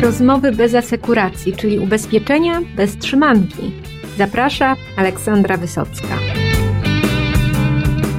Rozmowy 0.00 0.52
bez 0.52 0.74
asekuracji, 0.74 1.52
czyli 1.52 1.78
ubezpieczenia 1.78 2.60
bez 2.76 2.96
trzymanki. 2.96 3.72
Zaprasza 4.18 4.76
Aleksandra 4.96 5.56
Wysocka. 5.56 6.18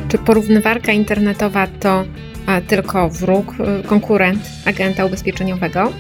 Czy 0.08 0.18
porównywarka 0.18 0.92
internetowa 0.92 1.68
to 1.68 2.04
tylko 2.68 3.10
wróg, 3.10 3.54
y, 3.80 3.84
konkurent 3.88 4.42
agenta 4.66 5.06
ubezpieczeniowego? 5.06 5.92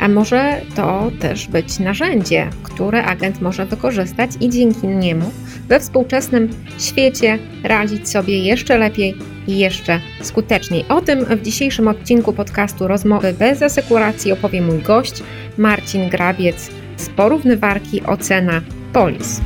A 0.00 0.08
może 0.08 0.60
to 0.74 1.10
też 1.20 1.48
być 1.48 1.78
narzędzie, 1.78 2.50
które 2.62 3.04
agent 3.04 3.40
może 3.40 3.66
wykorzystać 3.66 4.30
i 4.40 4.50
dzięki 4.50 4.86
niemu 4.86 5.30
we 5.68 5.80
współczesnym 5.80 6.50
świecie 6.78 7.38
radzić 7.64 8.08
sobie 8.08 8.38
jeszcze 8.38 8.78
lepiej 8.78 9.14
i 9.46 9.58
jeszcze 9.58 10.00
skuteczniej. 10.22 10.84
O 10.88 11.00
tym 11.00 11.24
w 11.24 11.42
dzisiejszym 11.42 11.88
odcinku 11.88 12.32
podcastu 12.32 12.88
Rozmowy 12.88 13.32
bez 13.32 13.62
asekuracji 13.62 14.32
opowie 14.32 14.62
mój 14.62 14.78
gość 14.78 15.22
Marcin 15.58 16.08
Grabiec 16.08 16.70
z 16.96 17.08
porównywarki 17.08 18.02
Ocena 18.02 18.60
Polis. 18.92 19.40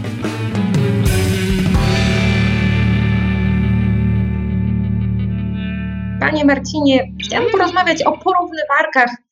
Panie 6.20 6.44
Marcinie, 6.44 7.12
chciałam 7.24 7.50
porozmawiać 7.50 8.02
o 8.02 8.18
porównywarkach 8.18 9.29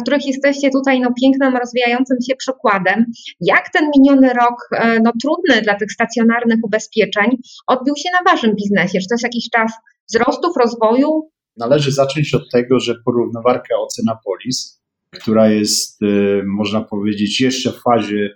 których 0.00 0.26
jesteście 0.26 0.70
tutaj 0.70 1.00
no, 1.00 1.08
pięknym, 1.22 1.56
rozwijającym 1.56 2.16
się 2.28 2.36
przykładem. 2.36 3.04
Jak 3.40 3.70
ten 3.72 3.90
miniony 3.98 4.28
rok, 4.28 4.68
e, 4.76 5.00
no, 5.00 5.12
trudny 5.22 5.62
dla 5.62 5.74
tych 5.74 5.92
stacjonarnych 5.92 6.58
ubezpieczeń, 6.62 7.36
odbił 7.66 7.94
się 7.96 8.08
na 8.12 8.32
Waszym 8.32 8.54
biznesie? 8.54 8.98
Czy 9.00 9.08
to 9.08 9.14
jest 9.14 9.24
jakiś 9.24 9.48
czas 9.56 9.72
wzrostów, 10.08 10.56
rozwoju? 10.56 11.30
Należy 11.56 11.92
zacząć 11.92 12.34
od 12.34 12.50
tego, 12.52 12.80
że 12.80 12.94
porównywarka 13.04 13.74
Ocena 13.76 14.18
Polis, 14.24 14.82
która 15.12 15.50
jest, 15.50 16.02
e, 16.02 16.06
można 16.46 16.80
powiedzieć, 16.80 17.40
jeszcze 17.40 17.72
w 17.72 17.82
fazie 17.82 18.30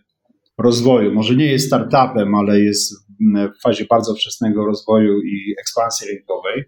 rozwoju, 0.58 1.14
może 1.14 1.36
nie 1.36 1.52
jest 1.52 1.66
startupem, 1.66 2.34
ale 2.34 2.60
jest 2.60 2.92
w 3.58 3.62
fazie 3.62 3.84
bardzo 3.90 4.14
wczesnego 4.14 4.64
rozwoju 4.66 5.20
i 5.20 5.54
ekspansji 5.60 6.08
rynkowej, 6.08 6.64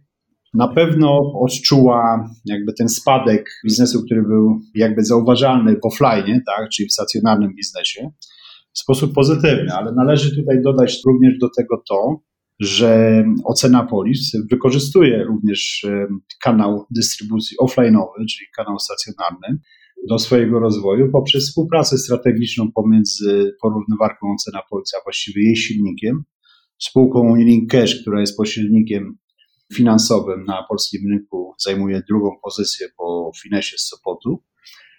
na 0.54 0.68
pewno 0.68 1.32
odczuła 1.40 2.30
jakby 2.44 2.72
ten 2.72 2.88
spadek 2.88 3.50
biznesu, 3.64 4.04
który 4.04 4.22
był 4.22 4.60
jakby 4.74 5.04
zauważalny 5.04 5.76
w 5.76 5.86
offline, 5.86 6.40
tak, 6.46 6.68
czyli 6.68 6.88
w 6.88 6.92
stacjonarnym 6.92 7.54
biznesie, 7.54 8.10
w 8.72 8.78
sposób 8.78 9.14
pozytywny, 9.14 9.72
ale 9.72 9.92
należy 9.92 10.36
tutaj 10.36 10.62
dodać 10.62 11.00
również 11.06 11.38
do 11.38 11.48
tego 11.56 11.82
to, 11.88 12.20
że 12.60 13.24
Ocena 13.44 13.86
Polis 13.86 14.32
wykorzystuje 14.50 15.24
również 15.24 15.86
kanał 16.42 16.86
dystrybucji 16.90 17.56
offline'owy, 17.62 18.26
czyli 18.30 18.46
kanał 18.56 18.78
stacjonarny, 18.78 19.58
do 20.08 20.18
swojego 20.18 20.58
rozwoju 20.58 21.10
poprzez 21.12 21.48
współpracę 21.48 21.98
strategiczną 21.98 22.72
pomiędzy 22.72 23.52
porównywarką 23.62 24.26
Ocena 24.34 24.60
Polis, 24.70 24.94
a 24.94 25.04
właściwie 25.04 25.44
jej 25.44 25.56
silnikiem, 25.56 26.24
spółką 26.78 27.20
Unilink 27.32 27.70
Cash, 27.70 28.00
która 28.00 28.20
jest 28.20 28.36
pośrednikiem 28.36 29.16
finansowym 29.74 30.44
na 30.44 30.62
polskim 30.68 31.10
rynku 31.10 31.54
zajmuje 31.58 32.02
drugą 32.08 32.30
pozycję 32.42 32.88
po 32.96 33.32
Finesie 33.42 33.78
z 33.78 33.88
Sopotu 33.88 34.42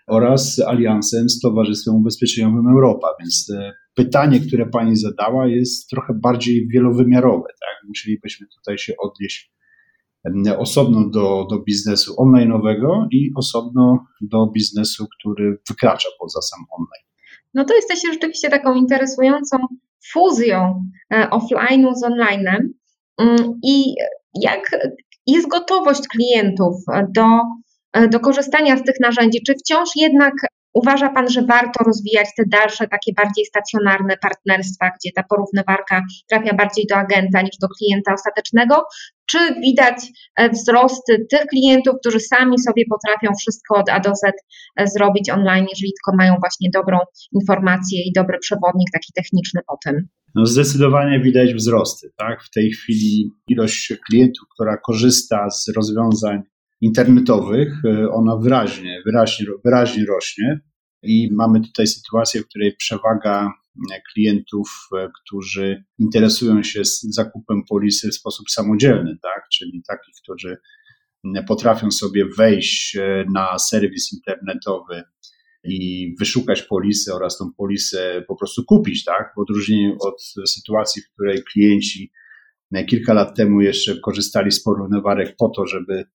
oraz 0.08 0.60
aliansem 0.60 1.30
z 1.30 1.40
Towarzystwem 1.40 1.96
Ubezpieczeniowym 1.96 2.68
Europa. 2.68 3.08
Więc 3.20 3.52
pytanie, 3.96 4.40
które 4.40 4.66
pani 4.66 4.96
zadała, 4.96 5.48
jest 5.48 5.90
trochę 5.90 6.14
bardziej 6.14 6.68
wielowymiarowe. 6.68 7.48
Tak? 7.48 7.88
Musielibyśmy 7.88 8.48
tutaj 8.48 8.78
się 8.78 8.94
odnieść 8.98 9.56
osobno 10.58 11.10
do, 11.10 11.48
do 11.50 11.60
biznesu 11.60 12.16
online'owego 12.16 13.08
i 13.12 13.32
osobno 13.36 14.06
do 14.22 14.48
biznesu, 14.48 15.08
który 15.20 15.58
wykracza 15.70 16.10
poza 16.20 16.42
sam 16.42 16.60
online. 16.72 17.06
No 17.54 17.66
to 17.66 17.76
jesteście 17.76 18.14
rzeczywiście 18.14 18.50
taką 18.50 18.76
interesującą 18.76 19.58
fuzją 20.12 20.86
e, 21.14 21.30
offline'u 21.30 21.96
z 21.96 22.04
online'em. 22.04 22.60
Mm, 23.18 23.60
I 23.64 23.96
jak 24.42 24.62
jest 25.28 25.48
gotowość 25.48 26.02
klientów 26.08 26.76
do, 27.10 27.26
do 28.10 28.20
korzystania 28.20 28.78
z 28.78 28.84
tych 28.84 28.96
narzędzi? 29.00 29.44
Czy 29.48 29.54
wciąż 29.54 29.90
jednak 29.96 30.34
uważa 30.74 31.10
Pan, 31.10 31.30
że 31.30 31.42
warto 31.42 31.84
rozwijać 31.84 32.28
te 32.38 32.44
dalsze, 32.48 32.88
takie 32.88 33.14
bardziej 33.14 33.46
stacjonarne 33.46 34.18
partnerstwa, 34.18 34.90
gdzie 34.90 35.12
ta 35.16 35.24
porównywarka 35.24 36.02
trafia 36.30 36.54
bardziej 36.54 36.86
do 36.90 36.96
agenta 36.96 37.42
niż 37.42 37.58
do 37.62 37.68
klienta 37.68 38.14
ostatecznego? 38.14 38.84
Czy 39.26 39.40
widać 39.62 39.96
wzrost 40.54 41.04
tych 41.32 41.46
klientów, 41.50 41.96
którzy 42.00 42.20
sami 42.20 42.60
sobie 42.60 42.84
potrafią 42.90 43.36
wszystko 43.40 43.76
od 43.76 43.90
A 43.90 44.00
do 44.00 44.16
Z 44.16 44.22
e, 44.26 44.88
zrobić 44.88 45.30
online, 45.30 45.66
jeżeli 45.70 45.92
tylko 45.94 46.18
mają 46.18 46.36
właśnie 46.40 46.70
dobrą 46.74 46.98
informację 47.32 48.00
i 48.04 48.12
dobry 48.16 48.38
przewodnik 48.40 48.88
taki 48.94 49.14
techniczny 49.16 49.62
po 49.68 49.78
tym? 49.86 50.08
No 50.36 50.46
zdecydowanie 50.46 51.20
widać 51.20 51.54
wzrosty. 51.54 52.08
Tak? 52.18 52.44
W 52.44 52.50
tej 52.50 52.72
chwili 52.72 53.32
ilość 53.48 53.94
klientów, 54.08 54.48
która 54.54 54.78
korzysta 54.78 55.50
z 55.50 55.68
rozwiązań 55.76 56.42
internetowych, 56.82 57.74
e, 57.86 58.10
ona 58.10 58.38
wyraźnie, 58.38 59.02
wyraźnie, 59.06 59.46
wyraźnie 59.66 60.06
rośnie 60.06 60.60
i 61.06 61.30
mamy 61.34 61.62
tutaj 61.62 61.88
sytuację, 61.88 62.42
w 62.42 62.48
której 62.48 62.76
przewaga 62.76 63.54
klientów, 64.14 64.88
e, 64.98 65.10
którzy 65.22 65.84
interesują 66.00 66.64
się 66.64 66.82
zakupem 67.10 67.64
polisy 67.70 68.10
w 68.10 68.16
sposób 68.16 68.50
samodzielny, 68.50 69.18
tak? 69.22 69.48
czyli 69.54 69.84
takich, 69.88 70.16
którzy 70.24 70.58
potrafią 71.48 71.92
sobie 71.92 72.26
wejść 72.38 72.96
e, 72.96 73.26
na 73.34 73.60
serwis 73.60 74.14
internetowy 74.14 75.04
i 75.64 76.16
wyszukać 76.20 76.62
polisę 76.62 77.14
oraz 77.14 77.38
tą 77.38 77.52
polisę 77.58 78.24
po 78.28 78.36
prostu 78.36 78.64
kupić, 78.64 79.04
tak? 79.04 79.34
W 79.36 79.40
odróżnieniu 79.40 79.98
od 80.00 80.24
sytuacji, 80.48 81.02
w 81.02 81.14
której 81.14 81.44
klienci 81.44 82.12
kilka 82.88 83.14
lat 83.14 83.36
temu 83.38 83.62
jeszcze 83.62 84.00
korzystali 84.00 84.52
z 84.52 84.64
porównywarek 84.64 85.36
po 85.38 85.50
to, 85.50 85.66
żeby 85.66 86.06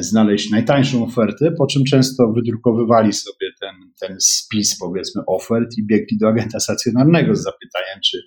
znaleźć 0.00 0.50
najtańszą 0.50 1.04
ofertę, 1.04 1.52
po 1.58 1.66
czym 1.66 1.84
często 1.84 2.32
wydrukowywali 2.32 3.12
sobie 3.12 3.46
ten, 3.60 3.74
ten 4.00 4.16
spis, 4.20 4.78
powiedzmy, 4.78 5.22
ofert 5.26 5.78
i 5.78 5.86
biegli 5.86 6.18
do 6.18 6.28
agenta 6.28 6.60
stacjonarnego 6.60 7.36
z 7.36 7.42
zapytaniem, 7.42 8.00
czy 8.04 8.18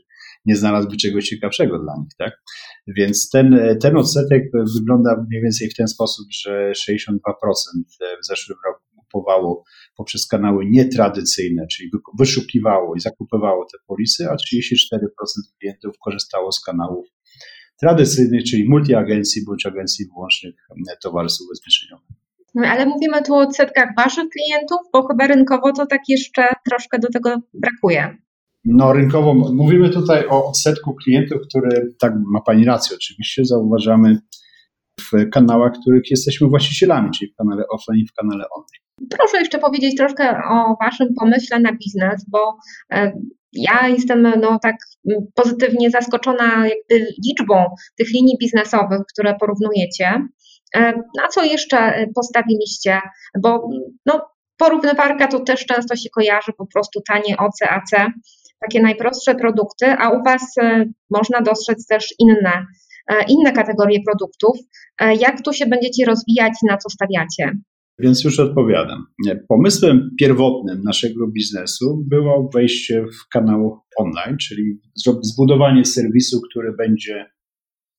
nie 0.45 0.55
znalazłby 0.55 0.97
czegoś 0.97 1.29
ciekawszego 1.29 1.79
dla 1.79 1.93
nich, 1.97 2.11
tak? 2.17 2.33
Więc 2.87 3.29
ten, 3.29 3.59
ten 3.81 3.97
odsetek 3.97 4.43
wygląda 4.75 5.25
mniej 5.29 5.41
więcej 5.41 5.69
w 5.69 5.75
ten 5.75 5.87
sposób, 5.87 6.27
że 6.31 6.71
62% 6.89 7.15
w 8.23 8.25
zeszłym 8.25 8.57
roku 8.65 8.81
kupowało 8.97 9.63
poprzez 9.97 10.27
kanały 10.27 10.65
nietradycyjne, 10.65 11.67
czyli 11.67 11.89
wyszukiwało 12.19 12.95
i 12.95 12.99
zakupywało 12.99 13.65
te 13.65 13.77
polisy, 13.87 14.27
a 14.29 14.35
34% 14.35 14.37
klientów 15.59 15.95
korzystało 16.05 16.51
z 16.51 16.61
kanałów 16.61 17.07
tradycyjnych, 17.79 18.43
czyli 18.43 18.69
multiagencji 18.69 19.45
bądź 19.45 19.65
agencji 19.65 20.05
wyłącznych 20.05 20.55
towarzystw 21.03 21.41
ubezpieczeniowych. 21.41 22.07
No, 22.55 22.67
ale 22.67 22.85
mówimy 22.85 23.21
tu 23.21 23.33
o 23.33 23.37
odsetkach 23.37 23.89
waszych 23.97 24.29
klientów, 24.29 24.77
bo 24.93 25.07
chyba 25.07 25.27
rynkowo 25.27 25.71
to 25.71 25.85
tak 25.85 26.01
jeszcze 26.07 26.47
troszkę 26.69 26.99
do 26.99 27.07
tego 27.07 27.35
brakuje. 27.53 28.17
No, 28.65 28.93
rynkowo 28.93 29.33
mówimy 29.33 29.89
tutaj 29.89 30.27
o 30.27 30.47
odsetku 30.47 30.95
klientów, 30.95 31.37
który, 31.49 31.95
tak 31.99 32.13
ma 32.33 32.41
Pani 32.41 32.65
rację, 32.65 32.95
oczywiście, 32.95 33.45
zauważamy 33.45 34.19
w 35.01 35.29
kanałach, 35.29 35.73
których 35.81 36.11
jesteśmy 36.11 36.47
właścicielami, 36.47 37.11
czyli 37.11 37.31
w 37.31 37.35
kanale 37.35 37.63
offline 37.67 37.99
i 37.99 38.07
w 38.07 38.13
kanale 38.13 38.45
online. 38.49 39.09
Proszę 39.17 39.37
jeszcze 39.37 39.59
powiedzieć 39.59 39.97
troszkę 39.97 40.29
o 40.29 40.77
Waszym 40.81 41.07
pomyśle 41.19 41.59
na 41.59 41.71
biznes, 41.71 42.25
bo 42.29 42.57
e, 42.91 43.11
ja 43.55 43.87
jestem 43.87 44.21
no, 44.41 44.59
tak 44.61 44.75
pozytywnie 45.35 45.89
zaskoczona 45.89 46.67
jakby 46.67 47.13
liczbą 47.27 47.65
tych 47.97 48.07
linii 48.13 48.37
biznesowych, 48.39 49.01
które 49.13 49.35
porównujecie. 49.39 50.27
E, 50.75 50.93
na 51.21 51.27
co 51.33 51.43
jeszcze 51.43 52.05
postawiliście? 52.15 52.99
Bo 53.41 53.69
no, 54.05 54.21
porównywarka 54.57 55.27
to 55.27 55.39
też 55.39 55.65
często 55.65 55.95
się 55.95 56.09
kojarzy 56.09 56.51
po 56.57 56.67
prostu 56.73 57.01
tanie 57.07 57.37
OC, 57.37 57.61
AC, 57.61 58.11
takie 58.61 58.81
najprostsze 58.81 59.35
produkty, 59.35 59.85
a 59.85 60.09
u 60.09 60.23
Was 60.23 60.57
e, 60.61 60.85
można 61.09 61.41
dostrzec 61.41 61.87
też 61.87 62.13
inne, 62.19 62.65
e, 63.07 63.23
inne 63.27 63.51
kategorie 63.51 63.99
produktów. 64.07 64.57
Jak 65.19 65.41
tu 65.41 65.53
się 65.53 65.65
będziecie 65.65 66.05
rozwijać, 66.05 66.53
na 66.69 66.77
co 66.77 66.89
stawiacie? 66.89 67.51
Więc 67.99 68.23
już 68.23 68.39
odpowiadam. 68.39 69.05
Pomysłem 69.47 70.09
pierwotnym 70.19 70.81
naszego 70.83 71.27
biznesu 71.27 72.03
było 72.09 72.49
wejście 72.53 73.05
w 73.05 73.27
kanał 73.29 73.79
online, 73.97 74.37
czyli 74.37 74.79
zbudowanie 75.23 75.85
serwisu, 75.85 76.41
który 76.49 76.73
będzie 76.73 77.25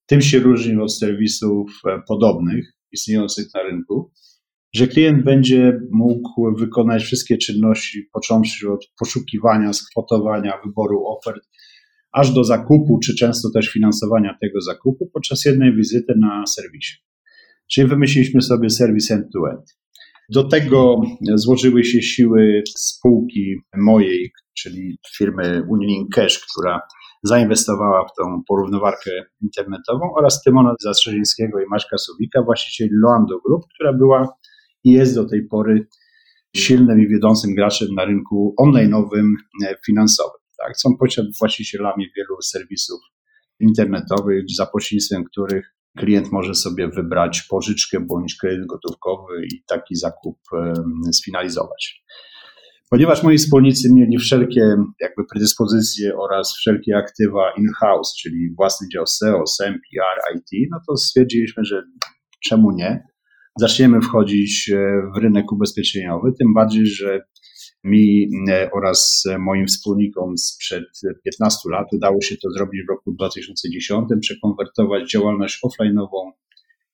tym 0.06 0.20
się 0.20 0.38
różnił 0.38 0.82
od 0.82 0.98
serwisów 0.98 1.70
e, 1.88 2.02
podobnych, 2.08 2.72
istniejących 2.93 3.46
na 3.54 3.62
rynku, 3.62 4.12
że 4.75 4.87
klient 4.87 5.25
będzie 5.25 5.81
mógł 5.90 6.56
wykonać 6.58 7.02
wszystkie 7.02 7.38
czynności, 7.38 8.08
począwszy 8.12 8.72
od 8.72 8.87
poszukiwania, 8.98 9.72
skwotowania, 9.72 10.52
wyboru 10.64 11.06
ofert, 11.06 11.43
aż 12.12 12.34
do 12.34 12.44
zakupu, 12.44 12.98
czy 12.98 13.14
często 13.14 13.50
też 13.54 13.69
finansowania 13.69 14.37
tego 14.40 14.60
zakupu 14.60 15.10
podczas 15.12 15.44
jednej 15.44 15.76
wizyty 15.76 16.14
na 16.20 16.46
serwisie. 16.46 16.96
Czyli 17.70 17.87
wymyśliliśmy 17.87 18.43
sobie 18.43 18.70
serwis 18.70 19.10
end-to-end. 19.10 19.76
Do 20.31 20.44
tego 20.44 21.00
złożyły 21.34 21.84
się 21.84 22.02
siły 22.02 22.62
spółki 22.78 23.55
mojej, 23.76 24.32
czyli 24.58 24.99
firmy 25.17 25.62
Unilink 25.69 26.14
Cash, 26.14 26.46
która 26.52 26.81
zainwestowała 27.23 28.05
w 28.05 28.14
tą 28.19 28.43
porównywarkę 28.49 29.11
internetową 29.43 30.14
oraz 30.19 30.43
Tymona 30.43 30.75
Zastrzeżyńskiego 30.81 31.61
i 31.61 31.64
Maćka 31.70 31.99
Sobika, 31.99 32.43
właścicieli 32.43 32.90
Loando 32.93 33.40
Group, 33.46 33.62
która 33.75 33.93
była 33.93 34.28
i 34.84 34.93
jest 34.93 35.14
do 35.14 35.28
tej 35.28 35.46
pory 35.49 35.87
silnym 36.56 37.00
i 37.00 37.08
wiodącym 37.08 37.55
graczem 37.55 37.88
na 37.94 38.05
rynku 38.05 38.55
online'owym 38.61 39.26
e, 39.64 39.75
finansowym. 39.87 40.40
Tak? 40.58 40.79
Są 40.79 40.96
właścicielami 41.40 42.06
wielu 42.17 42.43
serwisów 42.43 43.00
internetowych, 43.61 44.44
za 44.56 44.67
pośrednictwem 44.67 45.25
których 45.25 45.75
klient 45.98 46.32
może 46.32 46.54
sobie 46.54 46.88
wybrać 46.88 47.43
pożyczkę 47.43 48.00
bądź 48.00 48.37
kredyt 48.37 48.66
gotówkowy 48.66 49.44
i 49.44 49.62
taki 49.69 49.96
zakup 49.96 50.38
sfinalizować. 51.12 52.04
Ponieważ 52.90 53.22
moi 53.22 53.38
wspólnicy 53.38 53.94
mieli 53.94 54.19
wszelkie 54.19 54.76
jakby 55.00 55.25
predyspozycje 55.32 56.16
oraz 56.16 56.54
wszelkie 56.56 56.96
aktywa 56.96 57.52
in-house, 57.58 58.16
czyli 58.22 58.54
własny 58.56 58.88
dział 58.93 59.06
SEO, 59.06 59.46
SEM, 59.46 59.72
PR, 59.72 60.37
IT, 60.37 60.69
no 60.70 60.78
to 60.88 60.96
stwierdziliśmy, 60.96 61.64
że 61.64 61.82
czemu 62.44 62.72
nie? 62.72 63.04
Zaczniemy 63.58 64.00
wchodzić 64.00 64.70
e, 64.70 64.76
w 65.14 65.19
rynek 65.19 65.52
ubezpieczeniowy, 65.52 66.32
tym 66.38 66.54
bardziej, 66.54 66.87
że 66.87 67.20
mi 67.87 68.29
e, 68.49 68.71
oraz 68.73 69.25
moim 69.38 69.67
wspólnikom 69.67 70.38
sprzed 70.38 70.85
15 71.25 71.59
lat 71.71 71.87
udało 71.93 72.21
się 72.21 72.37
to 72.37 72.50
zrobić 72.50 72.83
w 72.87 72.91
roku 72.91 73.12
2010, 73.12 74.09
przekonwertować 74.21 75.11
działalność 75.11 75.61
offline'ową 75.65 76.31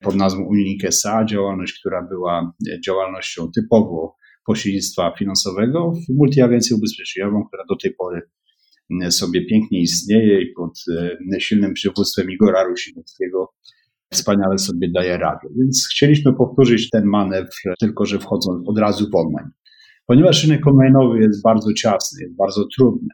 pod 0.01 0.17
nazwą 0.17 0.43
Unique 0.45 0.89
SA, 0.89 1.25
działalność, 1.25 1.81
która 1.81 2.03
była 2.03 2.53
e, 2.69 2.81
działalnością 2.81 3.51
typowo 3.55 4.17
pośrednictwa 4.47 5.15
finansowego 5.19 5.93
w 5.93 6.15
multiagencję 6.15 6.77
ubezpieczeniową, 6.77 7.45
która 7.45 7.65
do 7.69 7.77
tej 7.77 7.95
pory 7.95 8.23
e, 9.03 9.11
sobie 9.11 9.47
pięknie 9.47 9.81
istnieje 9.81 10.43
i 10.43 10.53
pod 10.53 10.85
silnym 11.39 11.75
przywództwem 11.75 12.31
Igora 12.31 12.65
Rusinowskiego 12.65 13.53
wspaniale 14.13 14.59
sobie 14.59 14.91
daje 14.91 15.19
radę. 15.19 15.49
Więc 15.59 15.89
chcieliśmy 15.91 16.33
powtórzyć 16.35 16.91
ten 16.91 17.05
manewr, 17.05 17.49
tylko 17.81 18.07
że 18.07 18.19
wchodząc 18.19 18.69
od 18.69 18.79
razu 18.79 19.11
w 19.11 19.15
online. 19.15 19.51
Ponieważ 20.07 20.45
rynek 20.45 20.65
online'owy 20.67 21.21
jest 21.21 21.43
bardzo 21.43 21.73
ciasny, 21.73 22.23
jest 22.23 22.37
bardzo 22.37 22.65
trudny, 22.77 23.09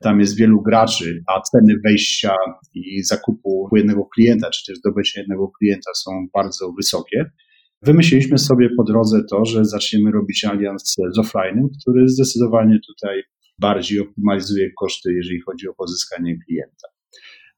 tam 0.00 0.20
jest 0.20 0.36
wielu 0.36 0.62
graczy, 0.62 1.22
a 1.26 1.40
ceny 1.40 1.74
wejścia 1.84 2.34
i 2.74 3.02
zakupu 3.02 3.68
jednego 3.76 4.06
klienta, 4.14 4.50
czy 4.50 4.66
też 4.66 4.78
zdobycia 4.78 5.20
jednego 5.20 5.48
klienta 5.58 5.90
są 5.94 6.10
bardzo 6.34 6.72
wysokie, 6.72 7.30
wymyśliliśmy 7.82 8.38
sobie 8.38 8.68
po 8.76 8.84
drodze 8.84 9.20
to, 9.30 9.44
że 9.44 9.64
zaczniemy 9.64 10.10
robić 10.10 10.44
alians 10.44 10.94
z 11.14 11.18
offline'em, 11.18 11.68
który 11.80 12.08
zdecydowanie 12.08 12.78
tutaj 12.86 13.22
bardziej 13.58 14.00
optymalizuje 14.00 14.70
koszty, 14.78 15.12
jeżeli 15.12 15.40
chodzi 15.40 15.68
o 15.68 15.74
pozyskanie 15.74 16.38
klienta. 16.46 16.88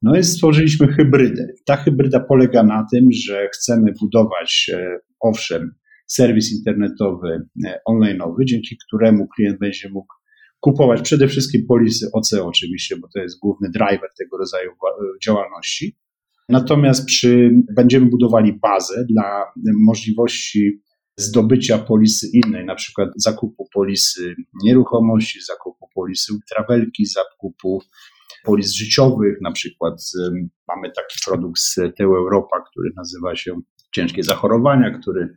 No 0.03 0.19
i 0.19 0.25
stworzyliśmy 0.25 0.89
hybrydę. 0.89 1.47
Ta 1.65 1.77
hybryda 1.77 2.21
polega 2.21 2.63
na 2.63 2.87
tym, 2.93 3.07
że 3.13 3.49
chcemy 3.55 3.93
budować, 4.01 4.71
e, 4.75 4.99
owszem, 5.21 5.75
serwis 6.07 6.53
internetowy 6.59 7.41
e, 7.67 7.81
online'owy, 7.89 8.45
dzięki 8.45 8.77
któremu 8.87 9.29
klient 9.29 9.59
będzie 9.59 9.89
mógł 9.89 10.15
kupować 10.61 11.03
przede 11.03 11.29
wszystkim 11.29 11.67
polisy 11.69 12.07
OC 12.13 12.33
oczywiście, 12.33 12.97
bo 12.97 13.09
to 13.15 13.21
jest 13.21 13.39
główny 13.39 13.71
driver 13.71 14.11
tego 14.19 14.39
rodzaju 14.39 14.71
działalności. 15.25 15.97
Natomiast 16.49 17.07
przy, 17.07 17.51
będziemy 17.77 18.07
budowali 18.07 18.53
bazę 18.53 19.05
dla 19.11 19.45
możliwości 19.87 20.81
zdobycia 21.17 21.79
polisy 21.79 22.27
innej, 22.33 22.65
na 22.65 22.75
przykład 22.75 23.09
zakupu 23.17 23.69
polisy 23.75 24.35
nieruchomości, 24.65 25.39
zakupu 25.43 25.89
polisy 25.95 26.33
travelki, 26.55 27.07
zakupu 27.07 27.83
polis 28.45 28.73
życiowych, 28.73 29.39
na 29.43 29.53
przykład 29.53 30.03
mamy 30.69 30.93
taki 30.93 31.19
produkt 31.27 31.59
z 31.59 31.75
Teu 31.75 32.17
Europa, 32.17 32.65
który 32.71 32.91
nazywa 32.97 33.37
się 33.37 33.61
Ciężkie 33.95 34.23
Zachorowania, 34.23 34.99
który 34.99 35.37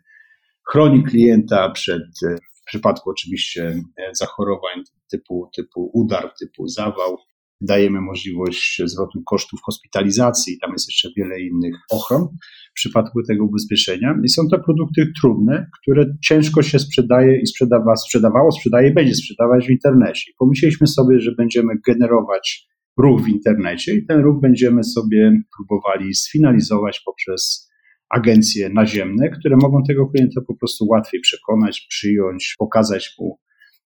chroni 0.72 1.04
klienta 1.04 1.70
przed, 1.70 2.04
e, 2.28 2.36
w 2.54 2.66
przypadku 2.66 3.10
oczywiście 3.10 3.64
e, 3.98 4.16
zachorowań 4.16 4.84
typu, 5.12 5.50
typu 5.56 5.92
udar, 5.94 6.34
typu 6.40 6.68
zawał, 6.68 7.18
dajemy 7.62 8.02
możliwość 8.02 8.82
zwrotu 8.86 9.24
kosztów 9.26 9.60
hospitalizacji, 9.64 10.58
tam 10.62 10.72
jest 10.72 10.88
jeszcze 10.88 11.10
wiele 11.18 11.42
innych 11.42 11.76
ochron 11.92 12.28
w 12.72 12.74
przypadku 12.74 13.24
tego 13.28 13.46
ubezpieczenia. 13.46 14.16
I 14.24 14.30
są 14.30 14.42
to 14.52 14.60
produkty 14.60 15.12
trudne, 15.22 15.68
które 15.82 16.06
ciężko 16.26 16.62
się 16.62 16.80
sprzedaje 16.80 17.42
i 17.42 17.48
sprzedawa, 17.48 17.96
sprzedawało, 17.96 18.52
sprzedaje 18.52 18.94
będzie 18.94 19.16
sprzedawać 19.16 19.68
w 19.68 19.70
internecie. 19.70 20.32
Pomyśleliśmy 20.38 20.88
sobie, 20.88 21.20
że 21.20 21.32
będziemy 21.32 21.74
generować 21.88 22.68
ruch 22.98 23.22
w 23.22 23.28
internecie 23.28 23.96
i 23.96 24.06
ten 24.06 24.22
ruch 24.22 24.42
będziemy 24.42 24.84
sobie 24.84 25.42
próbowali 25.58 26.14
sfinalizować 26.14 27.02
poprzez 27.06 27.69
agencje 28.10 28.70
naziemne, 28.70 29.30
które 29.30 29.58
mogą 29.62 29.84
tego 29.88 30.08
klienta 30.08 30.42
po 30.48 30.56
prostu 30.56 30.86
łatwiej 30.88 31.22
przekonać, 31.22 31.86
przyjąć, 31.90 32.56
pokazać 32.58 33.16
mu 33.20 33.40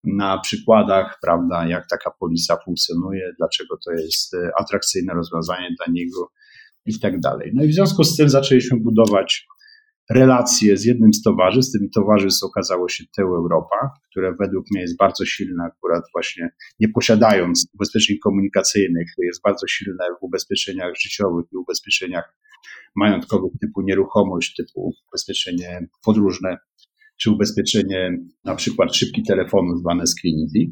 na 0.04 0.40
przykładach, 0.40 1.20
prawda, 1.22 1.68
jak 1.68 1.88
taka 1.90 2.12
polisa 2.20 2.58
funkcjonuje, 2.66 3.31
dlaczego 3.38 3.78
to 3.86 3.92
jest 3.92 4.34
e, 4.34 4.52
atrakcyjne 4.60 5.14
rozwiązanie 5.14 5.70
dla 5.78 5.94
niego 5.94 6.31
i 6.86 7.00
tak 7.00 7.20
dalej. 7.20 7.52
No 7.56 7.64
i 7.64 7.68
w 7.68 7.74
związku 7.74 8.04
z 8.04 8.18
tym 8.18 8.30
zaczęliśmy 8.30 8.80
budować 8.80 9.48
relacje 10.10 10.78
z 10.78 10.86
jednym 10.86 11.14
z 11.14 11.22
towarzystw. 11.22 11.80
Tym 11.80 11.90
towarzystw 11.90 12.44
okazało 12.44 12.90
się 12.90 13.04
Teu 13.18 13.36
Europa, 13.36 13.92
które 14.12 14.36
według 14.40 14.66
mnie 14.72 14.81
jest 14.81 14.98
bardzo 14.98 15.25
silne, 15.25 15.64
akurat 15.64 16.04
właśnie 16.14 16.50
nie 16.80 16.90
posiadając 16.90 17.68
ubezpieczeń 17.74 18.18
komunikacyjnych, 18.24 19.08
jest 19.18 19.42
bardzo 19.42 19.68
silne 19.68 20.06
w 20.22 20.24
ubezpieczeniach 20.24 20.94
życiowych 21.00 21.46
i 21.54 21.58
ubezpieczeniach 21.58 22.36
majątkowych 22.95 23.51
typu 23.62 23.81
nieruchomość, 23.81 24.56
typu 24.56 24.94
ubezpieczenie 25.07 25.88
podróżne, 26.06 26.57
czy 27.21 27.31
ubezpieczenie 27.31 28.18
na 28.45 28.56
przykład 28.56 28.95
szybki 28.95 29.24
telefonu 29.24 29.77
zwane 29.77 30.04
Screenity. 30.07 30.71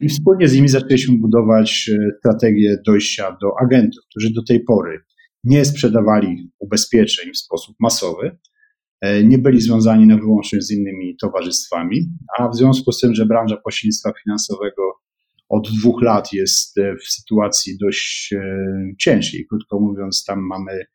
I 0.00 0.08
wspólnie 0.08 0.48
z 0.48 0.54
nimi 0.54 0.68
zaczęliśmy 0.68 1.18
budować 1.18 1.90
e, 1.92 2.10
strategię 2.18 2.78
dojścia 2.86 3.36
do 3.42 3.48
agentów, 3.60 4.04
którzy 4.10 4.32
do 4.34 4.42
tej 4.42 4.64
pory 4.64 5.00
nie 5.44 5.64
sprzedawali 5.64 6.50
ubezpieczeń 6.58 7.32
w 7.32 7.38
sposób 7.38 7.76
masowy, 7.80 8.38
e, 9.00 9.24
nie 9.24 9.38
byli 9.38 9.60
związani 9.60 10.06
na 10.06 10.16
wyłącznie 10.16 10.62
z 10.62 10.70
innymi 10.70 11.16
towarzystwami, 11.20 12.08
a 12.38 12.48
w 12.48 12.56
związku 12.56 12.92
z 12.92 13.00
tym, 13.00 13.14
że 13.14 13.26
branża 13.26 13.56
pośrednictwa 13.56 14.12
finansowego 14.24 14.82
od 15.48 15.68
dwóch 15.80 16.02
lat 16.02 16.32
jest 16.32 16.78
e, 16.78 16.96
w 16.96 17.08
sytuacji 17.08 17.78
dość 17.78 18.34
ciężkiej, 18.98 19.46
krótko 19.50 19.80
mówiąc, 19.80 20.24
tam 20.24 20.40
mamy 20.40 20.86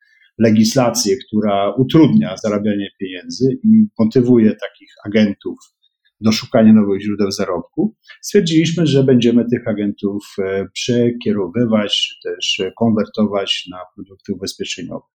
legislację, 0.43 1.15
która 1.27 1.73
utrudnia 1.77 2.35
zarabianie 2.43 2.89
pieniędzy 2.99 3.59
i 3.63 3.85
motywuje 3.99 4.49
takich 4.49 4.93
agentów 5.05 5.57
do 6.21 6.31
szukania 6.31 6.73
nowych 6.73 7.01
źródeł 7.01 7.31
zarobku, 7.31 7.95
stwierdziliśmy, 8.21 8.87
że 8.87 9.03
będziemy 9.03 9.45
tych 9.51 9.67
agentów 9.67 10.23
e, 10.39 10.65
przekierowywać, 10.73 12.01
czy 12.07 12.29
też 12.29 12.61
konwertować 12.77 13.67
na 13.71 13.77
produkty 13.95 14.33
ubezpieczeniowe. 14.33 15.05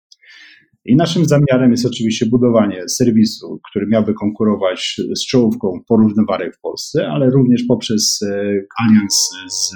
I 0.85 0.97
naszym 0.97 1.25
zamiarem 1.25 1.71
jest 1.71 1.87
oczywiście 1.87 2.27
budowanie 2.27 2.89
serwisu, 2.89 3.61
który 3.71 3.87
miałby 3.87 4.15
konkurować 4.15 5.01
z 5.17 5.27
czołówką 5.27 5.81
porównywarek 5.89 6.57
w 6.57 6.61
Polsce, 6.61 7.09
ale 7.09 7.31
również 7.31 7.65
poprzez 7.69 8.23
e, 8.23 8.53
alians 8.85 9.31
z 9.49 9.73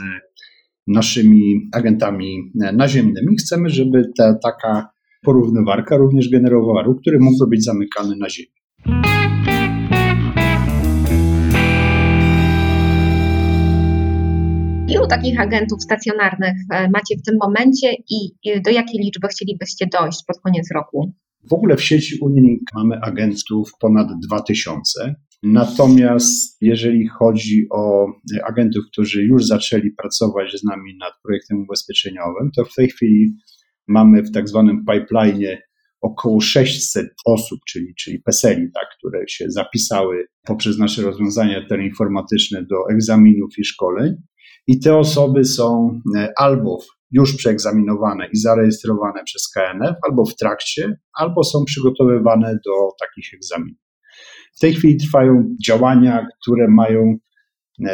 naszymi 0.87 1.69
agentami 1.73 2.53
naziemnymi. 2.55 3.37
Chcemy, 3.37 3.69
żeby 3.69 4.03
ta 4.19 4.35
taka 4.43 4.89
porównywarka 5.23 5.97
również 5.97 6.29
generowała 6.29 6.83
ruch, 6.83 7.01
który 7.01 7.19
mógłby 7.21 7.47
być 7.51 7.65
zamykany 7.65 8.17
na 8.17 8.31
ziemi. 8.31 8.49
Ilu 14.89 15.07
takich 15.07 15.41
agentów 15.41 15.83
stacjonarnych 15.83 16.57
e, 16.73 16.91
macie 16.91 17.17
w 17.17 17.23
tym 17.23 17.37
momencie 17.43 17.93
i 18.11 18.33
do 18.65 18.71
jakiej 18.71 19.01
liczby 19.01 19.29
chcielibyście 19.29 19.87
dojść 19.93 20.25
pod 20.27 20.41
koniec 20.41 20.69
roku? 20.75 21.13
W 21.51 21.53
ogóle 21.53 21.77
w 21.77 21.83
sieci 21.83 22.19
Unilink 22.21 22.61
mamy 22.75 23.01
agentów 23.01 23.73
ponad 23.81 24.09
2000. 24.27 25.15
Natomiast 25.43 26.57
jeżeli 26.61 27.09
chodzi 27.09 27.67
o 27.71 28.07
agentów, 28.49 28.85
którzy 28.93 29.23
już 29.23 29.47
zaczęli 29.47 29.91
pracować 29.91 30.61
z 30.61 30.65
nami 30.65 30.97
nad 31.01 31.13
projektem 31.23 31.63
ubezpieczeniowym, 31.63 32.51
to 32.57 32.65
w 32.65 32.75
tej 32.75 32.89
chwili 32.89 33.35
mamy 33.91 34.23
w 34.23 34.33
tak 34.33 34.49
zwanym 34.49 34.85
pipeline 34.93 35.57
około 36.01 36.41
600 36.41 37.07
osób, 37.27 37.61
czyli, 37.69 37.95
czyli 37.95 38.21
PESELi, 38.21 38.71
tak, 38.75 38.89
które 38.99 39.25
się 39.29 39.45
zapisały 39.49 40.27
poprzez 40.47 40.79
nasze 40.79 41.03
rozwiązania 41.03 41.69
teleinformatyczne 41.69 42.63
do 42.63 42.77
egzaminów 42.91 43.51
i 43.59 43.65
szkoleń. 43.65 44.15
I 44.67 44.81
te 44.81 44.97
osoby 44.97 45.45
są 45.45 46.01
e, 46.17 46.33
albo 46.37 46.79
już 47.11 47.37
przeegzaminowane 47.37 48.29
i 48.33 48.39
zarejestrowane 48.39 49.25
przez 49.25 49.49
KNF, 49.49 49.97
albo 50.09 50.25
w 50.25 50.37
trakcie, 50.37 50.97
albo 51.19 51.45
są 51.45 51.65
przygotowywane 51.65 52.59
do 52.67 52.73
takich 53.01 53.35
egzaminów. 53.35 53.79
W 54.57 54.61
tej 54.61 54.75
chwili 54.75 54.97
trwają 54.97 55.45
działania, 55.67 56.27
które 56.43 56.69
mają 56.69 57.17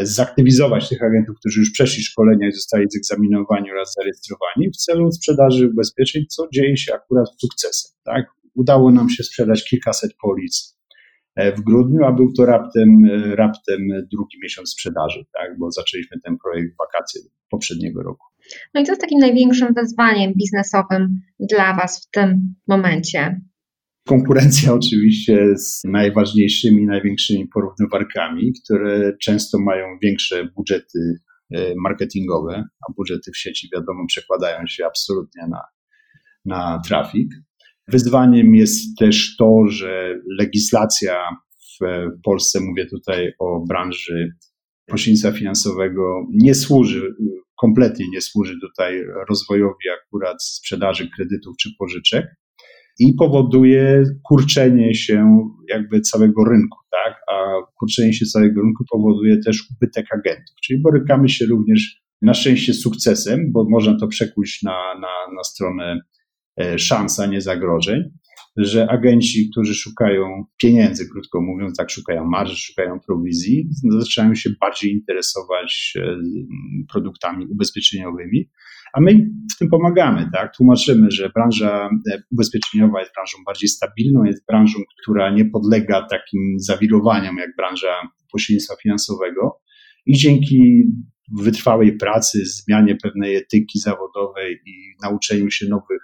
zaktywizować 0.02 0.88
tych 0.88 1.02
agentów, 1.02 1.36
którzy 1.38 1.60
już 1.60 1.70
przeszli 1.70 2.02
szkolenia 2.02 2.48
i 2.48 2.52
zostali 2.52 2.86
zegzaminowani 2.90 3.70
oraz 3.70 3.94
zarejestrowani 3.98 4.70
w 4.70 4.76
celu 4.76 5.12
sprzedaży 5.12 5.68
ubezpieczeń, 5.68 6.24
co 6.28 6.48
dzieje 6.54 6.76
się 6.76 6.94
akurat 6.94 7.28
sukcesem. 7.40 7.92
Tak? 8.04 8.26
Udało 8.54 8.92
nam 8.92 9.10
się 9.10 9.22
sprzedać 9.22 9.64
kilkaset 9.64 10.12
polic 10.22 10.78
e, 11.34 11.52
w 11.52 11.60
grudniu, 11.60 12.04
a 12.04 12.12
był 12.12 12.32
to 12.32 12.46
raptem, 12.46 12.88
e, 13.04 13.36
raptem 13.36 13.80
drugi 14.12 14.38
miesiąc 14.42 14.70
sprzedaży, 14.70 15.24
tak? 15.38 15.58
bo 15.58 15.70
zaczęliśmy 15.70 16.20
ten 16.24 16.36
projekt 16.38 16.74
w 16.74 16.78
wakacje 16.78 17.20
poprzedniego 17.50 18.02
roku. 18.02 18.26
No 18.74 18.80
i 18.80 18.84
co 18.84 18.92
jest 18.92 19.00
takim 19.00 19.18
największym 19.18 19.74
wyzwaniem 19.74 20.32
biznesowym 20.38 21.20
dla 21.40 21.76
Was 21.76 22.06
w 22.06 22.10
tym 22.10 22.54
momencie? 22.68 23.40
Konkurencja 24.06 24.74
oczywiście 24.74 25.56
z 25.56 25.84
najważniejszymi, 25.84 26.86
największymi 26.86 27.48
porównywarkami, 27.48 28.52
które 28.64 29.12
często 29.22 29.58
mają 29.58 29.86
większe 30.02 30.44
budżety 30.56 30.98
e, 31.54 31.74
marketingowe, 31.76 32.64
a 32.88 32.92
budżety 32.96 33.30
w 33.34 33.38
sieci, 33.38 33.68
wiadomo, 33.74 34.06
przekładają 34.08 34.66
się 34.66 34.86
absolutnie 34.86 35.42
na, 35.50 35.62
na 36.44 36.80
trafik. 36.86 37.28
Wyzwaniem 37.88 38.54
jest 38.54 38.98
też 38.98 39.36
to, 39.36 39.64
że 39.68 40.20
legislacja 40.38 41.18
w, 41.80 41.84
Polsce, 42.24 42.60
mówię 42.60 42.86
tutaj 42.86 43.32
o 43.38 43.64
branży 43.68 44.28
pośrednictwa 44.86 45.32
finansowego, 45.32 46.26
nie 46.32 46.54
służy 46.54 47.14
kompletnie 47.60 48.06
nie 48.12 48.20
służy 48.20 48.54
tutaj 48.60 49.04
rozwojowi 49.28 49.88
akurat 50.02 50.42
sprzedaży 50.42 51.10
kredytów 51.16 51.56
czy 51.60 51.70
pożyczek 51.78 52.26
i 52.98 53.12
powoduje 53.12 54.02
kurczenie 54.28 54.94
się 54.94 55.48
jakby 55.68 56.00
całego 56.00 56.44
rynku, 56.44 56.78
tak? 56.90 57.20
A 57.32 57.44
kurczenie 57.78 58.12
się 58.12 58.26
całego 58.26 58.62
rynku 58.62 58.84
powoduje 58.92 59.38
też 59.38 59.64
ubytek 59.70 60.06
agentów. 60.14 60.56
Czyli 60.64 60.82
borykamy 60.82 61.28
się 61.28 61.46
również 61.46 62.02
na 62.22 62.34
szczęście 62.34 62.74
sukcesem, 62.74 63.52
bo 63.52 63.64
można 63.68 63.98
to 63.98 64.08
przekuć 64.08 64.62
na, 64.62 64.94
na, 65.00 65.34
na 65.36 65.44
stronę 65.44 66.00
e, 66.60 66.78
szans, 66.78 67.20
a 67.20 67.26
nie 67.26 67.40
zagrożeń, 67.40 68.02
że 68.56 68.90
agenci, 68.90 69.50
którzy 69.50 69.74
szukają 69.74 70.44
pieniędzy, 70.62 71.08
krótko 71.08 71.40
mówiąc, 71.40 71.76
tak 71.76 71.90
szukają 71.90 72.24
marży, 72.24 72.56
szukają 72.56 73.00
prowizji, 73.06 73.68
zaczynają 73.98 74.34
się 74.34 74.50
bardziej 74.60 74.92
interesować 74.92 75.94
e, 75.96 76.16
produktami 76.92 77.46
ubezpieczeniowymi, 77.46 78.50
a 78.96 79.00
my 79.00 79.30
w 79.54 79.58
tym 79.58 79.68
pomagamy, 79.68 80.30
tak? 80.32 80.56
Tłumaczymy, 80.56 81.10
że 81.10 81.30
branża 81.34 81.90
e, 82.12 82.22
ubezpieczeniowa 82.32 83.00
jest 83.00 83.12
branżą 83.14 83.38
bardziej 83.46 83.68
stabilną, 83.68 84.24
jest 84.24 84.46
branżą, 84.46 84.78
która 85.02 85.30
nie 85.30 85.44
podlega 85.44 86.06
takim 86.10 86.40
zawirowaniom 86.58 87.36
jak 87.36 87.56
branża 87.56 87.94
pośrednictwa 88.32 88.74
finansowego 88.82 89.60
i 90.06 90.16
dzięki 90.16 90.84
wytrwałej 91.38 91.96
pracy, 91.96 92.38
zmianie 92.44 92.96
pewnej 93.02 93.36
etyki 93.36 93.78
zawodowej 93.78 94.58
i 94.66 94.72
nauczeniu 95.02 95.50
się 95.50 95.66
nowych 95.68 96.02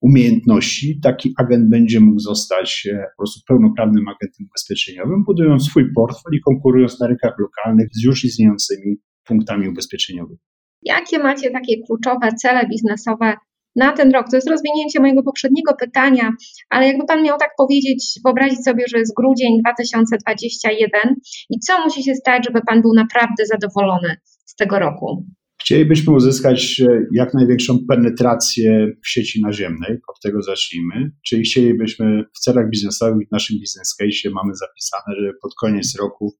umiejętności, 0.00 1.00
taki 1.02 1.34
agent 1.38 1.68
będzie 1.70 2.00
mógł 2.00 2.20
zostać 2.20 2.88
e, 2.92 3.06
po 3.16 3.22
prostu 3.22 3.40
pełnoprawnym 3.48 4.08
agentem 4.08 4.46
ubezpieczeniowym, 4.50 5.24
budując 5.24 5.64
swój 5.64 5.92
portfel 5.94 6.32
i 6.34 6.40
konkurując 6.40 7.00
na 7.00 7.06
rynkach 7.06 7.34
lokalnych 7.38 7.88
z 7.92 8.04
już 8.04 8.24
istniejącymi 8.24 8.96
punktami 9.24 9.68
ubezpieczeniowymi. 9.68 10.38
Jakie 10.84 11.18
macie 11.18 11.50
takie 11.50 11.74
kluczowe 11.86 12.28
cele 12.42 12.66
biznesowe 12.68 13.34
na 13.76 13.92
ten 13.92 14.12
rok? 14.12 14.26
To 14.30 14.36
jest 14.36 14.50
rozwinięcie 14.50 15.00
mojego 15.00 15.22
poprzedniego 15.22 15.74
pytania, 15.80 16.30
ale 16.70 16.86
jakby 16.86 17.04
Pan 17.06 17.22
miał 17.22 17.38
tak 17.38 17.50
powiedzieć, 17.58 18.20
wyobrazić 18.24 18.64
sobie, 18.64 18.84
że 18.88 18.98
jest 18.98 19.14
grudzień 19.16 19.60
2021 19.60 21.14
i 21.50 21.58
co 21.58 21.84
musi 21.84 22.04
się 22.04 22.14
stać, 22.14 22.44
żeby 22.46 22.60
Pan 22.66 22.82
był 22.82 22.94
naprawdę 22.94 23.46
zadowolony 23.46 24.16
z 24.44 24.54
tego 24.54 24.78
roku? 24.78 25.26
Chcielibyśmy 25.60 26.14
uzyskać 26.14 26.80
e, 26.80 27.06
jak 27.12 27.34
największą 27.34 27.78
penetrację 27.88 28.86
w 29.04 29.08
sieci 29.08 29.42
naziemnej, 29.42 29.92
od 30.08 30.20
tego 30.22 30.42
zacznijmy, 30.42 31.10
czyli 31.26 31.42
chcielibyśmy 31.42 32.24
w 32.34 32.38
celach 32.38 32.70
biznesowych 32.70 33.28
w 33.28 33.32
naszym 33.32 33.56
business 33.58 33.94
case 33.94 34.30
mamy 34.34 34.54
zapisane, 34.54 35.16
że 35.20 35.32
pod 35.42 35.54
koniec 35.60 35.98
roku 36.00 36.34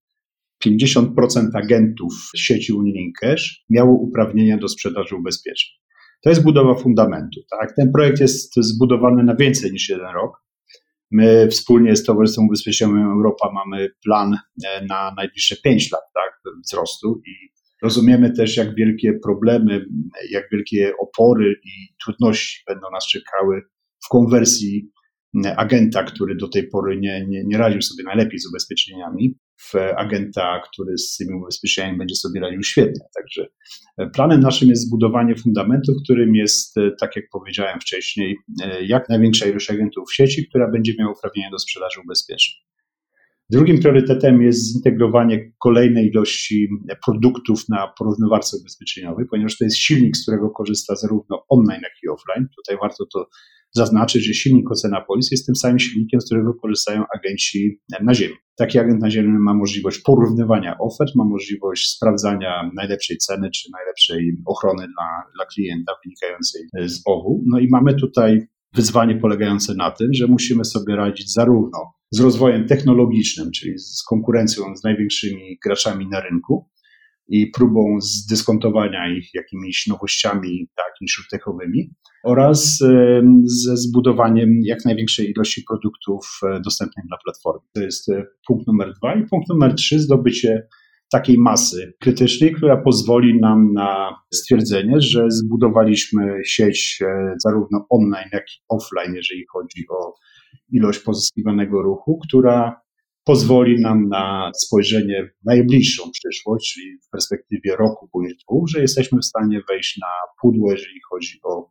50% 0.66 1.48
agentów 1.54 2.30
sieci 2.36 2.72
Unilink 2.72 3.18
Cash 3.20 3.64
miało 3.70 3.92
uprawnienia 3.92 4.58
do 4.58 4.68
sprzedaży 4.68 5.16
ubezpieczeń. 5.16 5.70
To 6.22 6.30
jest 6.30 6.42
budowa 6.42 6.74
fundamentu. 6.74 7.40
Tak? 7.50 7.74
Ten 7.76 7.92
projekt 7.92 8.20
jest 8.20 8.54
zbudowany 8.56 9.24
na 9.24 9.36
więcej 9.36 9.72
niż 9.72 9.88
jeden 9.88 10.12
rok. 10.14 10.44
My 11.10 11.48
wspólnie 11.50 11.96
z 11.96 12.04
Towarzystwem 12.04 12.46
Ubezpieczeniowym 12.46 13.02
Europa 13.02 13.52
mamy 13.52 13.88
plan 14.04 14.38
e, 14.66 14.84
na 14.86 15.14
najbliższe 15.16 15.56
5 15.64 15.92
lat 15.92 16.02
tak, 16.14 16.52
wzrostu 16.64 17.22
i 17.26 17.54
Rozumiemy 17.84 18.32
też, 18.32 18.56
jak 18.56 18.74
wielkie 18.74 19.12
problemy, 19.22 19.86
jak 20.30 20.44
wielkie 20.52 20.92
opory 21.00 21.54
i 21.64 21.94
trudności 22.04 22.62
będą 22.66 22.90
nas 22.92 23.06
czekały 23.08 23.62
w 24.04 24.08
konwersji 24.08 24.90
agenta, 25.56 26.02
który 26.02 26.36
do 26.36 26.48
tej 26.48 26.68
pory 26.68 26.96
nie, 27.00 27.26
nie, 27.28 27.44
nie 27.44 27.58
radził 27.58 27.82
sobie 27.82 28.04
najlepiej 28.04 28.38
z 28.38 28.48
ubezpieczeniami, 28.48 29.38
w 29.60 29.74
agenta, 29.96 30.60
który 30.72 30.98
z 30.98 31.16
tymi 31.16 31.34
ubezpieczeniami 31.34 31.98
będzie 31.98 32.14
sobie 32.14 32.40
radził 32.40 32.62
świetnie. 32.62 33.04
Także 33.14 33.46
planem 34.14 34.40
naszym 34.40 34.68
jest 34.68 34.86
zbudowanie 34.86 35.36
fundamentu, 35.36 35.92
którym 36.04 36.34
jest, 36.34 36.74
tak 37.00 37.16
jak 37.16 37.24
powiedziałem 37.32 37.80
wcześniej, 37.80 38.36
jak 38.82 39.08
największa 39.08 39.46
ilość 39.46 39.70
agentów 39.70 40.08
w 40.10 40.14
sieci, 40.14 40.48
która 40.48 40.70
będzie 40.70 40.92
miała 40.98 41.12
uprawnienie 41.12 41.50
do 41.50 41.58
sprzedaży 41.58 42.00
ubezpieczeń. 42.04 42.54
Drugim 43.50 43.78
priorytetem 43.80 44.42
jest 44.42 44.72
zintegrowanie 44.72 45.52
kolejnej 45.58 46.08
ilości 46.08 46.68
produktów 47.04 47.68
na 47.68 47.92
porównywarce 47.98 48.56
ubezpieczeniowej, 48.56 49.26
ponieważ 49.30 49.58
to 49.58 49.64
jest 49.64 49.76
silnik, 49.76 50.16
z 50.16 50.22
którego 50.22 50.50
korzysta 50.50 50.96
zarówno 50.96 51.44
online, 51.48 51.80
jak 51.82 51.92
i 52.02 52.08
offline. 52.08 52.48
Tutaj 52.56 52.76
warto 52.82 53.06
to 53.12 53.28
zaznaczyć, 53.74 54.26
że 54.26 54.34
silnik 54.34 54.70
ocena 54.70 55.00
polis 55.00 55.30
jest 55.30 55.46
tym 55.46 55.56
samym 55.56 55.78
silnikiem, 55.78 56.20
z 56.20 56.24
którego 56.24 56.54
korzystają 56.54 57.04
agenci 57.16 57.80
na 58.02 58.14
ziemi. 58.14 58.34
Taki 58.56 58.78
agent 58.78 59.00
naziemny 59.02 59.38
ma 59.38 59.54
możliwość 59.54 59.98
porównywania 59.98 60.78
ofert, 60.78 61.14
ma 61.14 61.24
możliwość 61.24 61.88
sprawdzania 61.88 62.70
najlepszej 62.76 63.18
ceny 63.18 63.50
czy 63.50 63.68
najlepszej 63.72 64.36
ochrony 64.46 64.86
dla, 64.86 65.06
dla 65.34 65.46
klienta 65.46 65.92
wynikającej 66.04 66.62
z 66.86 67.02
OWU. 67.06 67.44
No 67.46 67.58
i 67.58 67.68
mamy 67.70 67.94
tutaj 67.94 68.46
wyzwanie 68.74 69.16
polegające 69.16 69.74
na 69.74 69.90
tym, 69.90 70.14
że 70.14 70.26
musimy 70.26 70.64
sobie 70.64 70.96
radzić 70.96 71.32
zarówno 71.32 71.78
z 72.10 72.20
rozwojem 72.20 72.66
technologicznym, 72.66 73.50
czyli 73.50 73.78
z 73.78 74.02
konkurencją 74.02 74.76
z 74.76 74.84
największymi 74.84 75.58
graczami 75.64 76.08
na 76.08 76.20
rynku 76.20 76.68
i 77.28 77.46
próbą 77.46 78.00
zdyskontowania 78.00 79.16
ich 79.16 79.34
jakimiś 79.34 79.86
nowościami 79.86 80.68
tak, 80.76 80.92
insurtechowymi 81.00 81.90
oraz 82.24 82.78
ze 83.44 83.76
zbudowaniem 83.76 84.48
jak 84.64 84.84
największej 84.84 85.30
ilości 85.30 85.62
produktów 85.68 86.40
e, 86.42 86.60
dostępnych 86.60 87.06
dla 87.08 87.18
platformy. 87.24 87.68
To 87.74 87.80
jest 87.80 88.08
e, 88.08 88.24
punkt 88.46 88.66
numer 88.66 88.92
dwa. 88.92 89.14
I 89.14 89.26
punkt 89.26 89.48
numer 89.48 89.74
trzy, 89.74 90.00
zdobycie 90.00 90.66
takiej 91.12 91.38
masy 91.38 91.94
krytycznej, 92.00 92.52
która 92.52 92.76
pozwoli 92.76 93.40
nam 93.40 93.72
na 93.72 94.16
stwierdzenie, 94.34 95.00
że 95.00 95.30
zbudowaliśmy 95.30 96.40
sieć 96.44 96.98
e, 97.02 97.34
zarówno 97.44 97.86
online, 97.90 98.28
jak 98.32 98.42
i 98.42 98.62
offline, 98.68 99.14
jeżeli 99.14 99.44
chodzi 99.52 99.84
o 99.90 100.14
ilość 100.72 100.98
pozyskiwanego 100.98 101.82
ruchu, 101.82 102.18
która 102.28 102.83
pozwoli 103.24 103.80
nam 103.80 104.08
na 104.08 104.50
spojrzenie 104.54 105.24
w 105.24 105.46
najbliższą 105.46 106.10
przyszłość, 106.10 106.74
czyli 106.74 106.98
w 107.06 107.10
perspektywie 107.10 107.76
roku 107.76 108.08
bądź 108.14 108.34
dwóch, 108.44 108.68
że 108.68 108.80
jesteśmy 108.80 109.18
w 109.18 109.24
stanie 109.24 109.60
wejść 109.68 109.98
na 110.00 110.06
pudło, 110.40 110.72
jeżeli 110.72 111.00
chodzi 111.10 111.38
o 111.44 111.70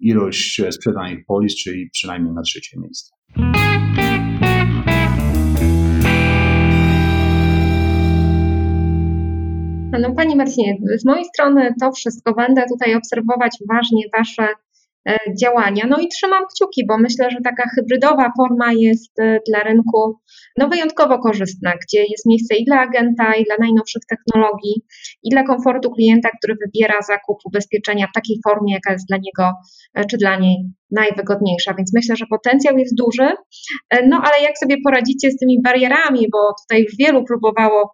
ilość 0.00 0.62
sprzedanych 0.70 1.18
polis, 1.26 1.56
czyli 1.56 1.90
przynajmniej 1.90 2.34
na 2.34 2.42
trzecie 2.42 2.80
miejsce. 2.80 3.14
No 10.00 10.14
Pani 10.14 10.36
Marcinie, 10.36 10.76
z 10.96 11.04
mojej 11.04 11.24
strony 11.24 11.74
to 11.80 11.92
wszystko. 11.92 12.34
Będę 12.34 12.64
tutaj 12.72 12.94
obserwować 12.94 13.52
uważnie 13.60 14.02
Wasze 14.18 14.48
E, 15.08 15.18
działania. 15.42 15.84
No 15.88 15.98
i 15.98 16.08
trzymam 16.08 16.44
kciuki, 16.46 16.86
bo 16.86 16.98
myślę, 16.98 17.30
że 17.30 17.38
taka 17.44 17.68
hybrydowa 17.74 18.32
forma 18.36 18.72
jest 18.72 19.18
e, 19.18 19.40
dla 19.48 19.60
rynku 19.60 20.18
no 20.58 20.68
wyjątkowo 20.68 21.18
korzystna, 21.18 21.72
gdzie 21.82 22.00
jest 22.00 22.26
miejsce 22.26 22.54
i 22.54 22.64
dla 22.64 22.80
agenta, 22.80 23.34
i 23.34 23.44
dla 23.44 23.56
najnowszych 23.60 24.02
technologii, 24.08 24.74
i 25.22 25.30
dla 25.30 25.42
komfortu 25.42 25.90
klienta, 25.90 26.28
który 26.38 26.54
wybiera 26.66 26.98
zakup 27.02 27.38
ubezpieczenia 27.44 28.06
w 28.06 28.14
takiej 28.14 28.36
formie, 28.48 28.74
jaka 28.74 28.92
jest 28.92 29.08
dla 29.08 29.16
niego 29.16 29.52
e, 29.94 30.04
czy 30.04 30.16
dla 30.16 30.38
niej 30.38 30.56
najwygodniejsza. 30.90 31.74
Więc 31.74 31.94
myślę, 31.94 32.16
że 32.16 32.26
potencjał 32.30 32.78
jest 32.78 32.94
duży. 32.96 33.28
No 34.08 34.22
ale 34.24 34.42
jak 34.42 34.58
sobie 34.58 34.76
poradzicie 34.84 35.30
z 35.30 35.36
tymi 35.36 35.62
barierami, 35.62 36.26
bo 36.32 36.38
tutaj 36.62 36.82
już 36.82 36.92
wielu 36.98 37.24
próbowało 37.24 37.92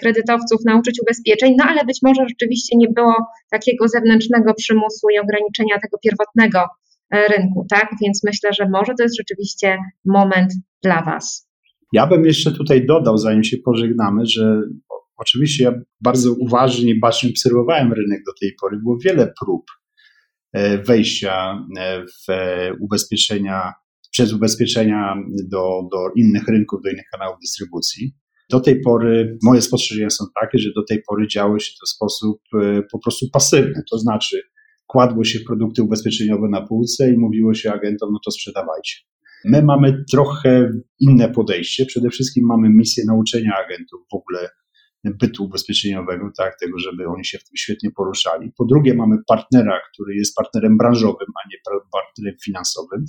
kredytowców 0.00 0.60
nauczyć 0.66 1.00
ubezpieczeń, 1.02 1.54
no 1.58 1.64
ale 1.68 1.84
być 1.84 1.98
może 2.02 2.22
rzeczywiście 2.28 2.76
nie 2.76 2.88
było 2.88 3.14
takiego 3.50 3.88
zewnętrznego 3.88 4.54
przymusu 4.54 5.06
i 5.14 5.18
ograniczenia 5.18 5.74
tego 5.82 5.98
pierwotnego 6.04 6.64
rynku, 7.12 7.66
tak? 7.70 7.88
Więc 8.02 8.20
myślę, 8.24 8.50
że 8.52 8.68
może 8.68 8.92
to 8.98 9.02
jest 9.02 9.16
rzeczywiście 9.16 9.78
moment 10.04 10.52
dla 10.82 11.02
Was. 11.02 11.49
Ja 11.92 12.06
bym 12.06 12.24
jeszcze 12.24 12.52
tutaj 12.52 12.86
dodał, 12.86 13.18
zanim 13.18 13.44
się 13.44 13.56
pożegnamy, 13.64 14.26
że 14.26 14.62
oczywiście 15.16 15.64
ja 15.64 15.72
bardzo 16.00 16.32
uważnie 16.32 16.90
i 16.90 17.00
bacznie 17.00 17.30
obserwowałem 17.30 17.92
rynek 17.92 18.20
do 18.26 18.32
tej 18.40 18.54
pory. 18.60 18.78
Było 18.78 18.98
wiele 19.04 19.32
prób 19.44 19.62
e, 20.52 20.78
wejścia 20.78 21.66
e, 21.78 22.02
w 22.02 22.26
ubezpieczenia, 22.80 23.72
przez 24.10 24.32
ubezpieczenia 24.32 25.16
do, 25.50 25.88
do 25.92 25.98
innych 26.16 26.48
rynków, 26.48 26.80
do 26.84 26.90
innych 26.90 27.06
kanałów 27.12 27.38
dystrybucji. 27.40 28.14
Do 28.50 28.60
tej 28.60 28.80
pory 28.80 29.38
moje 29.42 29.62
spostrzeżenia 29.62 30.10
są 30.10 30.24
takie, 30.40 30.58
że 30.58 30.68
do 30.76 30.84
tej 30.84 31.02
pory 31.08 31.28
działo 31.28 31.58
się 31.58 31.72
to 31.80 31.86
w 31.86 31.88
sposób 31.88 32.40
e, 32.62 32.82
po 32.92 32.98
prostu 32.98 33.26
pasywny, 33.32 33.82
to 33.90 33.98
znaczy 33.98 34.42
kładło 34.86 35.24
się 35.24 35.40
produkty 35.40 35.82
ubezpieczeniowe 35.82 36.48
na 36.48 36.66
półce 36.66 37.10
i 37.10 37.18
mówiło 37.18 37.54
się 37.54 37.72
agentom, 37.72 38.12
no 38.12 38.18
to 38.24 38.30
sprzedawajcie. 38.30 38.94
My 39.44 39.62
mamy 39.62 40.04
trochę 40.10 40.72
inne 41.00 41.28
podejście. 41.28 41.86
Przede 41.86 42.10
wszystkim 42.10 42.46
mamy 42.46 42.68
misję 42.70 43.04
nauczenia 43.06 43.52
agentów 43.66 44.00
w 44.12 44.14
ogóle 44.14 44.48
bytu 45.04 45.44
ubezpieczeniowego, 45.44 46.30
tak, 46.36 46.58
tego, 46.60 46.78
żeby 46.78 47.06
oni 47.06 47.24
się 47.24 47.38
w 47.38 47.44
tym 47.44 47.56
świetnie 47.56 47.90
poruszali. 47.90 48.52
Po 48.58 48.64
drugie, 48.64 48.94
mamy 48.94 49.16
partnera, 49.26 49.80
który 49.92 50.14
jest 50.14 50.36
partnerem 50.36 50.76
branżowym, 50.76 51.28
a 51.44 51.48
nie 51.48 51.56
partnerem 51.92 52.38
finansowym, 52.44 53.04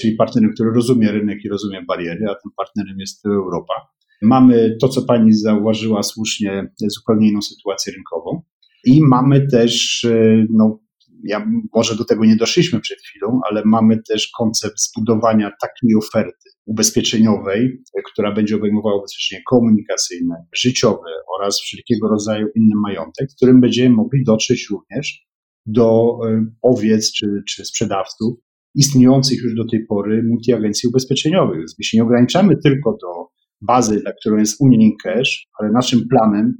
czyli 0.00 0.16
partnerem, 0.16 0.52
który 0.54 0.70
rozumie 0.70 1.12
rynek 1.12 1.44
i 1.44 1.48
rozumie 1.48 1.82
bariery, 1.88 2.26
a 2.30 2.34
tym 2.34 2.52
partnerem 2.56 2.98
jest 2.98 3.26
Europa. 3.26 3.74
Mamy 4.22 4.76
to, 4.80 4.88
co 4.88 5.02
pani 5.02 5.32
zauważyła 5.32 6.02
słusznie, 6.02 6.72
zupełnie 6.86 7.28
inną 7.28 7.42
sytuację 7.42 7.92
rynkową. 7.92 8.42
I 8.84 9.00
mamy 9.02 9.46
też, 9.46 10.04
e, 10.04 10.46
no, 10.50 10.78
ja, 11.24 11.46
może 11.74 11.96
do 11.96 12.04
tego 12.04 12.24
nie 12.24 12.36
doszliśmy 12.36 12.80
przed 12.80 12.98
chwilą, 12.98 13.40
ale 13.50 13.62
mamy 13.64 14.02
też 14.08 14.30
koncept 14.38 14.80
zbudowania 14.80 15.50
takiej 15.60 15.96
oferty 15.96 16.50
ubezpieczeniowej, 16.66 17.82
która 18.12 18.32
będzie 18.32 18.56
obejmowała 18.56 18.98
ubezpieczenie 18.98 19.42
komunikacyjne, 19.50 20.46
życiowe 20.52 21.10
oraz 21.38 21.60
wszelkiego 21.60 22.08
rodzaju 22.08 22.46
inny 22.56 22.74
majątek, 22.82 23.30
w 23.32 23.36
którym 23.36 23.60
będziemy 23.60 23.94
mogli 23.94 24.24
dotrzeć 24.24 24.68
również 24.70 25.26
do 25.66 26.18
e, 26.28 26.46
owiec 26.62 27.12
czy, 27.12 27.42
czy 27.48 27.64
sprzedawców 27.64 28.38
istniejących 28.74 29.42
już 29.42 29.54
do 29.54 29.64
tej 29.64 29.86
pory 29.86 30.22
multiagencji 30.22 30.88
ubezpieczeniowych. 30.88 31.58
Więc 31.58 31.78
my 31.78 31.84
się 31.84 31.98
nie 31.98 32.02
ograniczamy 32.04 32.56
tylko 32.56 32.90
do 32.90 33.28
bazy, 33.60 34.02
na 34.04 34.12
którą 34.12 34.36
jest 34.36 34.60
Union 34.60 34.90
Cash, 35.02 35.48
ale 35.58 35.70
naszym 35.72 36.08
planem 36.08 36.58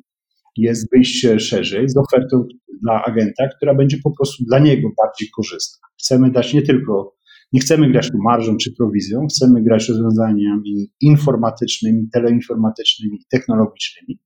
jest 0.57 0.91
wyjście 0.93 1.41
szerzej 1.41 1.89
z 1.89 1.97
ofertą 1.97 2.45
dla 2.83 3.05
agenta, 3.05 3.49
która 3.57 3.75
będzie 3.75 3.97
po 4.05 4.13
prostu 4.17 4.45
dla 4.45 4.59
niego 4.59 4.89
bardziej 5.03 5.29
korzystna. 5.37 5.89
Chcemy 6.01 6.31
dać 6.31 6.55
nie 6.55 6.63
tylko, 6.63 7.15
nie 7.53 7.61
chcemy 7.61 7.91
grać 7.91 8.11
tu 8.11 8.19
marżą 8.25 8.57
czy 8.57 8.75
prowizją, 8.79 9.27
chcemy 9.27 9.63
grać 9.63 9.89
rozwiązaniami 9.89 10.93
informatycznymi, 11.01 12.09
teleinformatycznymi, 12.13 13.19
technologicznymi, 13.31 14.19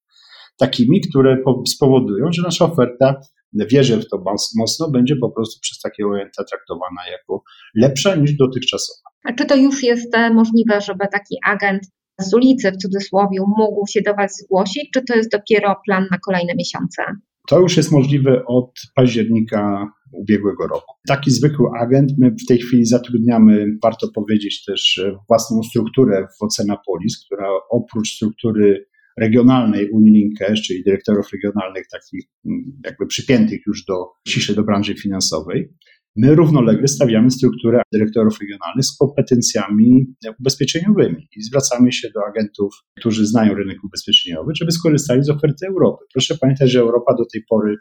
takimi, 0.58 1.00
które 1.00 1.42
spowodują, 1.66 2.32
że 2.32 2.42
nasza 2.42 2.64
oferta, 2.64 3.20
wierzę 3.52 3.96
w 3.96 4.08
to 4.08 4.24
mocno, 4.56 4.90
będzie 4.90 5.16
po 5.16 5.30
prostu 5.30 5.60
przez 5.60 5.80
takiego 5.80 6.14
agenta 6.14 6.44
traktowana 6.44 7.10
jako 7.12 7.42
lepsza 7.74 8.14
niż 8.14 8.36
dotychczasowa. 8.36 9.10
A 9.24 9.32
czy 9.32 9.46
to 9.46 9.56
już 9.56 9.82
jest 9.82 10.14
e, 10.14 10.30
możliwe, 10.30 10.80
żeby 10.80 11.04
taki 11.12 11.36
agent 11.46 11.82
z 12.20 12.34
ulicy 12.34 12.72
w 12.72 12.76
cudzysłowie 12.76 13.38
mógł 13.58 13.86
się 13.86 14.00
do 14.06 14.14
Was 14.14 14.36
zgłosić, 14.36 14.90
czy 14.94 15.02
to 15.04 15.14
jest 15.16 15.30
dopiero 15.30 15.76
plan 15.86 16.06
na 16.10 16.18
kolejne 16.18 16.54
miesiące? 16.54 17.02
To 17.48 17.60
już 17.60 17.76
jest 17.76 17.92
możliwe 17.92 18.44
od 18.46 18.70
października 18.94 19.88
ubiegłego 20.12 20.66
roku. 20.66 20.94
Taki 21.08 21.30
zwykły 21.30 21.66
agent, 21.80 22.12
my 22.18 22.30
w 22.30 22.46
tej 22.48 22.58
chwili 22.58 22.86
zatrudniamy, 22.86 23.66
warto 23.82 24.08
powiedzieć 24.14 24.64
też, 24.64 25.04
własną 25.28 25.62
strukturę 25.62 26.26
w 26.38 26.42
Ocenapolis, 26.42 27.24
która 27.26 27.48
oprócz 27.70 28.08
struktury 28.08 28.86
regionalnej 29.18 29.90
Cash, 30.38 30.62
czyli 30.62 30.84
dyrektorów 30.84 31.26
regionalnych, 31.32 31.84
takich 31.92 32.24
mm, 32.46 32.80
jakby 32.84 33.06
przypiętych 33.06 33.60
już 33.66 33.84
do, 33.84 33.94
ściśle 34.28 34.54
do 34.54 34.62
branży 34.62 34.94
finansowej, 34.94 35.72
My 36.16 36.34
równolegle 36.34 36.88
stawiamy 36.88 37.30
strukturę 37.30 37.82
dyrektorów 37.92 38.38
regionalnych 38.40 38.84
z 38.84 38.96
kompetencjami 38.96 40.14
ubezpieczeniowymi 40.40 41.28
i 41.36 41.42
zwracamy 41.42 41.92
się 41.92 42.08
do 42.14 42.20
agentów, 42.28 42.74
którzy 42.98 43.26
znają 43.26 43.54
rynek 43.54 43.84
ubezpieczeniowy, 43.84 44.52
żeby 44.54 44.72
skorzystali 44.72 45.24
z 45.24 45.30
oferty 45.30 45.66
Europy. 45.66 46.04
Proszę 46.12 46.38
pamiętać, 46.40 46.70
że 46.70 46.80
Europa 46.80 47.14
do 47.14 47.24
tej 47.32 47.42
pory 47.50 47.76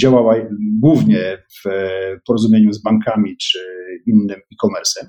działała 0.00 0.36
głównie 0.80 1.38
w 1.64 1.70
porozumieniu 2.26 2.72
z 2.72 2.82
bankami 2.82 3.36
czy 3.36 3.58
innym 4.06 4.36
e-commerce'em 4.36 5.08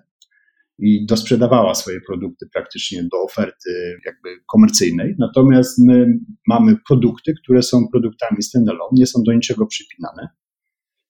i 0.79 1.05
dosprzedawała 1.05 1.75
swoje 1.75 1.99
produkty 2.07 2.45
praktycznie 2.53 3.03
do 3.03 3.21
oferty 3.21 3.99
jakby 4.05 4.29
komercyjnej. 4.47 5.15
Natomiast 5.19 5.79
my 5.88 6.19
mamy 6.47 6.75
produkty, 6.88 7.33
które 7.43 7.63
są 7.63 7.88
produktami 7.91 8.43
standalone, 8.43 8.89
nie 8.91 9.07
są 9.07 9.23
do 9.25 9.33
niczego 9.33 9.65
przypinane 9.65 10.27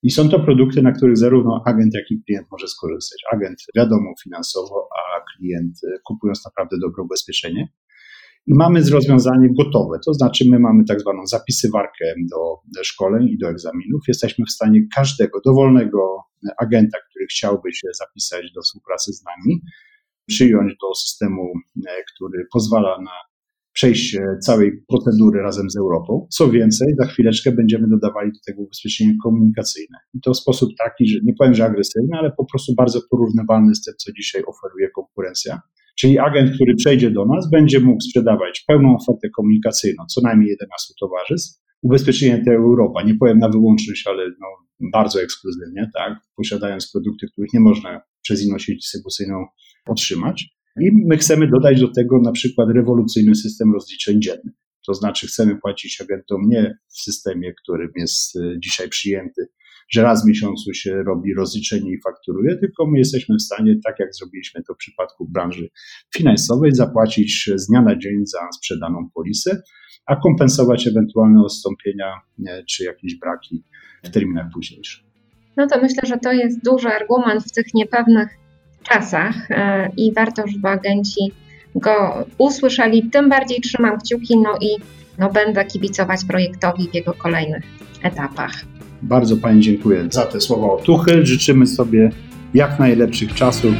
i 0.06 0.12
są 0.12 0.30
to 0.30 0.40
produkty, 0.40 0.82
na 0.82 0.92
których 0.92 1.18
zarówno 1.18 1.64
agent, 1.66 1.94
jak 1.94 2.12
i 2.12 2.24
klient 2.24 2.48
może 2.52 2.68
skorzystać. 2.68 3.20
Agent 3.34 3.58
wiadomo 3.76 4.14
finansowo, 4.24 4.88
a 5.00 5.22
klient 5.30 5.80
e, 5.84 6.00
kupując 6.08 6.46
naprawdę 6.46 6.78
dobre 6.82 7.04
ubezpieczenie. 7.04 7.68
I 8.48 8.54
mamy 8.54 8.82
rozwiązanie 8.92 9.50
gotowe, 9.58 10.00
to 10.06 10.14
znaczy 10.14 10.46
my 10.52 10.60
mamy 10.60 10.84
tak 10.86 11.02
zwaną 11.02 11.26
zapisywarkę 11.28 12.06
do 12.76 12.84
szkoleń 12.84 13.28
i 13.30 13.38
do 13.38 13.50
egzaminów. 13.50 14.02
Jesteśmy 14.08 14.46
w 14.46 14.52
stanie 14.52 14.80
każdego 14.96 15.40
dowolnego 15.46 16.24
agenta, 16.58 16.98
który 17.10 17.26
chciałby 17.26 17.74
się 17.74 17.88
zapisać 17.94 18.52
do 18.56 18.62
współpracy 18.62 19.14
z 19.14 19.24
nami, 19.24 19.62
przyjąć 20.28 20.74
do 20.82 20.96
systemu, 20.96 21.54
e, 21.88 22.04
który 22.16 22.48
pozwala 22.54 23.02
na 23.02 23.18
przejście 23.76 24.20
całej 24.42 24.72
procedury 24.88 25.42
razem 25.42 25.70
z 25.70 25.78
Europą. 25.78 26.28
Co 26.32 26.50
więcej, 26.52 26.88
za 27.00 27.06
chwileczkę 27.06 27.52
będziemy 27.52 27.88
dodawali 27.88 28.32
do 28.32 28.40
tego 28.46 28.62
ubezpieczenie 28.62 29.14
komunikacyjne. 29.24 29.98
I 30.14 30.20
to 30.22 30.34
w 30.34 30.38
sposób 30.38 30.70
taki, 30.86 31.08
że 31.08 31.20
nie 31.24 31.34
powiem, 31.40 31.54
że 31.54 31.66
agresywny, 31.66 32.18
ale 32.20 32.32
po 32.32 32.46
prostu 32.46 32.74
bardzo 32.78 33.00
porównywalny 33.10 33.76
z 33.76 33.84
tym, 33.84 33.94
co 33.98 34.12
dzisiaj 34.12 34.44
oferuje 34.48 34.90
konkurencja. 34.90 35.62
Czyli 36.00 36.20
agent, 36.20 36.56
który 36.56 36.76
przejdzie 36.76 37.12
do 37.12 37.26
nas, 37.26 37.50
będzie 37.50 37.80
mógł 37.80 38.02
sprzedawać 38.02 38.64
pełną 38.68 38.96
ofertę 38.96 39.30
komunikacyjną, 39.30 40.04
co 40.06 40.22
najmniej 40.22 40.50
11 40.50 40.94
towarzystw. 41.00 41.62
Ubezpieczenie 41.82 42.44
te 42.46 42.52
Europa, 42.52 43.04
nie 43.04 43.16
powiem 43.16 43.40
na 43.40 43.50
wyłączność, 43.50 44.08
ale 44.08 44.28
no, 44.28 44.48
bardzo 44.94 45.22
ekskluzywnie, 45.22 45.90
tak, 45.94 46.14
posiadając 46.36 46.92
produkty, 46.92 47.28
których 47.32 47.54
nie 47.54 47.60
można 47.60 48.02
przez 48.22 48.46
inną 48.46 48.60
sieć 48.60 48.76
dystrybucyjną 48.76 49.46
otrzymać. 49.88 50.56
I 50.82 50.92
my 51.06 51.18
chcemy 51.18 51.48
dodać 51.48 51.82
do 51.82 51.92
tego 51.92 52.20
na 52.22 52.32
przykład 52.32 52.70
rewolucyjny 52.70 53.36
system 53.36 53.74
rozliczeń 53.74 54.22
dziennych. 54.22 54.54
To 54.88 54.94
znaczy 54.94 55.28
chcemy 55.28 55.56
płacić 55.56 56.02
agentom 56.02 56.50
nie 56.50 56.78
w 56.88 57.02
systemie, 57.02 57.54
którym 57.54 57.90
jest 57.96 58.36
e, 58.36 58.60
dzisiaj 58.60 58.90
przyjęty, 58.90 59.48
że 59.90 60.04
raz 60.04 60.24
w 60.24 60.28
miesiącu 60.28 60.74
się 60.74 61.04
robi 61.04 61.34
rozliczenie 61.34 61.92
i 61.92 62.02
fakturuje, 62.02 62.58
tylko 62.58 62.88
my 62.88 62.98
jesteśmy 62.98 63.36
w 63.36 63.42
stanie, 63.42 63.76
tak 63.84 64.00
jak 64.00 64.16
zrobiliśmy 64.16 64.64
to 64.64 64.74
w 64.74 64.78
przypadku 64.78 65.28
branży 65.30 65.70
finansowej, 66.16 66.76
zapłacić 66.76 67.50
z 67.56 67.68
dnia 67.68 67.82
na 67.82 67.98
dzień 67.98 68.26
za 68.26 68.40
sprzedaną 68.58 69.10
polisę, 69.14 69.62
a 70.06 70.16
kompensować 70.16 70.88
ewentualne 70.88 71.42
odstąpienia 71.42 72.14
czy 72.70 72.84
jakieś 72.84 73.16
braki 73.16 73.64
w 74.04 74.10
terminach 74.10 74.52
późniejszych. 74.54 75.06
No 75.58 75.68
to 75.68 75.82
myślę, 75.82 76.04
że 76.08 76.18
to 76.18 76.34
jest 76.34 76.64
duży 76.64 76.88
argument 76.88 77.44
w 77.44 77.52
tych 77.52 77.74
niepewnych 77.74 78.30
czasach 78.90 79.52
e, 79.52 79.90
i 79.98 80.14
warto, 80.14 80.44
żeby 80.48 80.68
agenci 80.68 81.32
go 81.76 82.26
usłyszeli. 82.38 83.10
Tym 83.10 83.30
bardziej 83.30 83.62
trzymam 83.62 84.00
kciuki, 84.00 84.38
no 84.38 84.58
i 84.62 84.68
no, 85.18 85.30
będę 85.30 85.66
kibicować 85.66 86.26
projektowi 86.28 86.90
w 86.92 86.96
jego 86.96 87.14
kolejnych 87.14 87.64
etapach. 88.04 88.52
Bardzo 89.02 89.38
Pani 89.38 89.62
dziękuję 89.62 90.08
za 90.12 90.26
te 90.26 90.42
słowa 90.42 90.74
otuchy. 90.74 91.26
Życzymy 91.26 91.68
sobie 91.68 92.10
jak 92.54 92.80
najlepszych 92.80 93.34
czasów. 93.34 93.74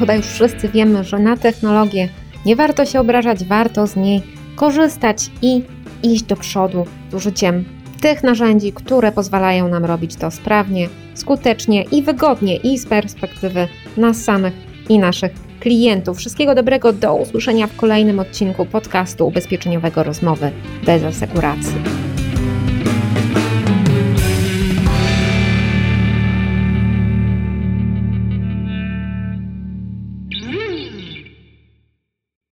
Chyba 0.00 0.14
już 0.14 0.26
wszyscy 0.26 0.68
wiemy, 0.68 1.04
że 1.04 1.18
na 1.18 1.36
technologię 1.36 2.08
nie 2.46 2.56
warto 2.56 2.86
się 2.86 3.00
obrażać, 3.00 3.44
warto 3.44 3.86
z 3.86 3.96
niej 3.96 4.22
korzystać 4.56 5.30
i 5.42 5.62
iść 6.02 6.22
do 6.22 6.36
przodu 6.36 6.86
z 7.10 7.14
użyciem 7.14 7.64
tych 8.00 8.22
narzędzi, 8.22 8.72
które 8.72 9.12
pozwalają 9.12 9.68
nam 9.68 9.84
robić 9.84 10.16
to 10.16 10.30
sprawnie, 10.30 10.88
skutecznie 11.14 11.82
i 11.82 12.02
wygodnie 12.02 12.56
i 12.56 12.78
z 12.78 12.86
perspektywy 12.86 13.68
nas 13.96 14.24
samych 14.24 14.54
i 14.88 14.98
naszych 14.98 15.32
klientów. 15.60 16.18
Wszystkiego 16.18 16.54
dobrego, 16.54 16.92
do 16.92 17.14
usłyszenia 17.14 17.66
w 17.66 17.76
kolejnym 17.76 18.18
odcinku 18.18 18.66
podcastu 18.66 19.26
ubezpieczeniowego 19.26 20.02
Rozmowy 20.02 20.50
bez 20.86 21.04
asekuracji. 21.04 22.09